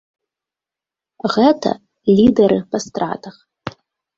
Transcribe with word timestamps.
Гэта 1.35 1.69
лідэры 2.17 2.59
па 2.73 2.77
стратах. 2.89 3.35